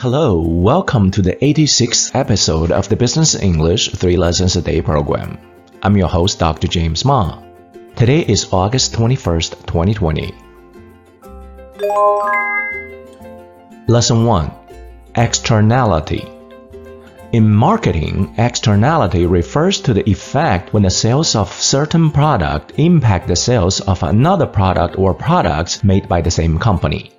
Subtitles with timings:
[0.00, 5.36] Hello, welcome to the 86th episode of the Business English 3 Lessons a Day program.
[5.82, 6.68] I'm your host, Dr.
[6.68, 7.42] James Ma.
[7.96, 10.34] Today is August 21st, 2020.
[13.88, 14.50] Lesson 1
[15.16, 16.26] Externality.
[17.32, 23.36] In marketing, externality refers to the effect when the sales of certain product impact the
[23.36, 27.12] sales of another product or products made by the same company.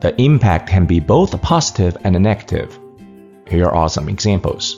[0.00, 2.78] The impact can be both positive and negative.
[3.48, 4.76] Here are some examples.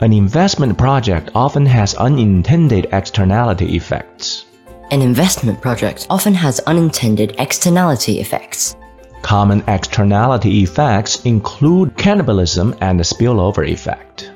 [0.00, 4.44] An investment project often has unintended externality effects.
[4.90, 8.76] An investment project often has unintended externality effects.
[9.22, 14.30] Common externality effects include cannibalism and the spillover effect.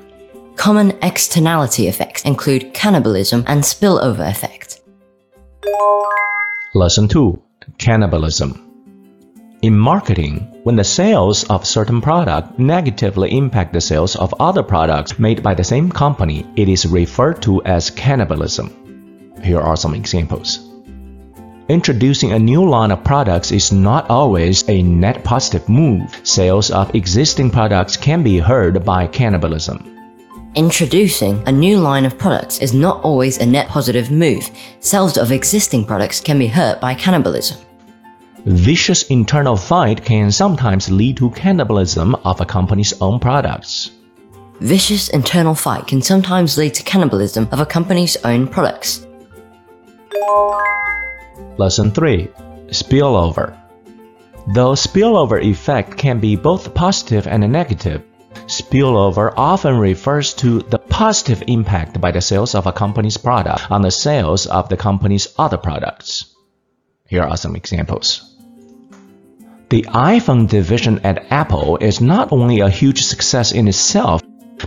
[0.55, 4.81] Common externality effects include cannibalism and spillover effect.
[6.73, 7.41] Lesson 2
[7.77, 8.68] Cannibalism.
[9.61, 15.19] In marketing, when the sales of certain product negatively impact the sales of other products
[15.19, 18.71] made by the same company, it is referred to as cannibalism.
[19.43, 20.65] Here are some examples.
[21.67, 26.09] Introducing a new line of products is not always a net positive move.
[26.23, 29.83] Sales of existing products can be hurt by cannibalism.
[30.55, 34.49] Introducing a new line of products is not always a net positive move.
[34.79, 37.59] Sales of existing products can be hurt by cannibalism.
[38.45, 43.91] Vicious internal fight can sometimes lead to cannibalism of a company's own products.
[44.61, 49.05] Vicious internal fight can sometimes lead to cannibalism of a company's own products.
[51.57, 52.27] Lesson 3
[52.67, 53.57] Spillover.
[54.53, 58.03] Though spillover effect can be both positive and negative,
[58.45, 63.81] spillover often refers to the positive impact by the sales of a company's product on
[63.81, 66.33] the sales of the company's other products.
[67.05, 68.28] Here are some examples.
[69.69, 74.19] The iPhone division at Apple is not only a huge success in itself,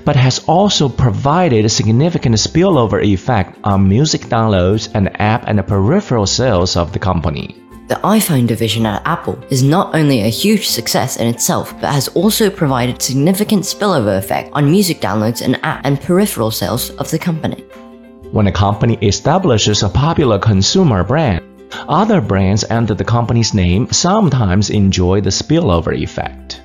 [0.05, 6.24] but has also provided a significant spillover effect on music downloads and app and peripheral
[6.27, 7.57] sales of the company.
[7.89, 12.07] The iPhone division at Apple is not only a huge success in itself, but has
[12.14, 17.18] also provided significant spillover effect on music downloads and app and peripheral sales of the
[17.18, 17.64] company.
[18.30, 21.42] When a company establishes a popular consumer brand,
[21.89, 26.63] other brands under the company's name sometimes enjoy the spillover effect.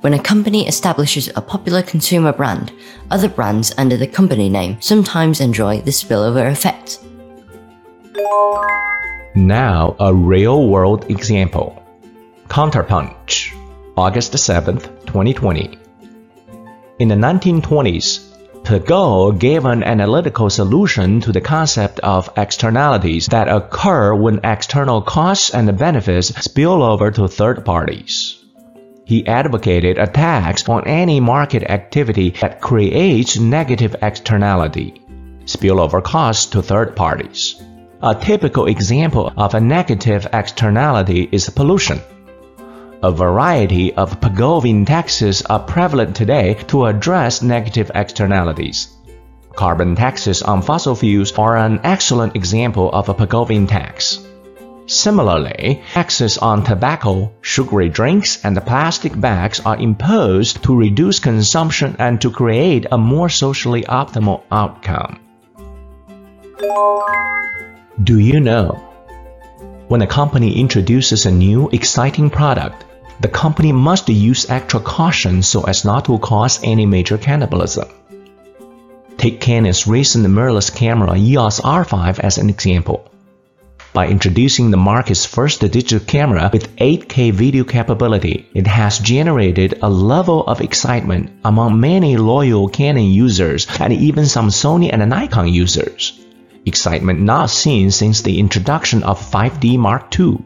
[0.00, 2.72] When a company establishes a popular consumer brand,
[3.10, 6.98] other brands under the company name sometimes enjoy the spillover effect.
[9.34, 11.82] Now, a real world example.
[12.48, 13.54] Counterpunch,
[13.96, 15.78] August 7th, 2020.
[16.98, 18.31] In the 1920s,
[18.64, 25.50] Pigou gave an analytical solution to the concept of externalities that occur when external costs
[25.50, 28.38] and benefits spill over to third parties.
[29.04, 35.02] He advocated a tax on any market activity that creates negative externality,
[35.44, 37.60] spillover costs to third parties.
[38.00, 42.00] A typical example of a negative externality is pollution.
[43.04, 48.94] A variety of Pigouvian taxes are prevalent today to address negative externalities.
[49.56, 54.24] Carbon taxes on fossil fuels are an excellent example of a Pigouvian tax.
[54.86, 62.20] Similarly, taxes on tobacco, sugary drinks, and plastic bags are imposed to reduce consumption and
[62.20, 65.18] to create a more socially optimal outcome.
[68.04, 68.80] Do you know?
[69.88, 72.84] When a company introduces a new, exciting product,
[73.22, 77.88] the company must use extra caution so as not to cause any major cannibalism.
[79.16, 83.08] Take Canon's recent mirrorless camera EOS R5 as an example.
[83.92, 89.88] By introducing the market's first digital camera with 8K video capability, it has generated a
[89.88, 96.18] level of excitement among many loyal Canon users and even some Sony and Nikon users.
[96.66, 100.38] Excitement not seen since the introduction of 5D Mark II.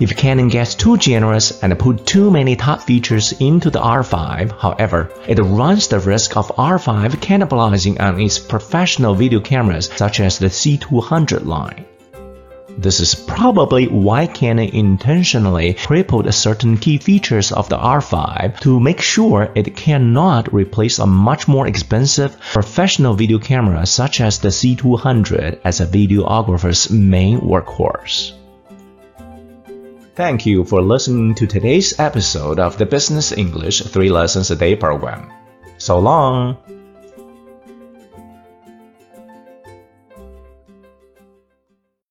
[0.00, 5.10] If Canon gets too generous and put too many top features into the R5, however,
[5.28, 10.46] it runs the risk of R5 cannibalizing on its professional video cameras such as the
[10.46, 11.84] C200 line.
[12.78, 19.02] This is probably why Canon intentionally crippled certain key features of the R5 to make
[19.02, 25.60] sure it cannot replace a much more expensive professional video camera such as the C200
[25.62, 28.39] as a videographer's main workhorse.
[30.20, 34.76] Thank you for listening to today's episode of the Business English 3 Lessons a Day
[34.76, 35.32] program.
[35.78, 36.58] So long!